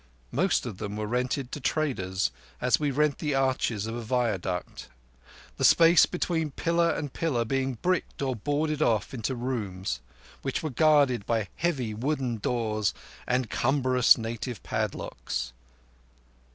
[0.31, 4.89] Most of them were rented to traders, as we rent the arches of a viaduct;
[5.57, 9.99] the space between pillar and pillar being bricked or boarded off into rooms,
[10.41, 12.95] which were guarded by heavy wooden doors
[13.27, 15.53] and cumbrous native padlocks.